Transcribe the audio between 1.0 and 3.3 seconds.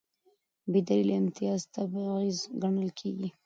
امتیاز تبعیض ګڼل کېږي.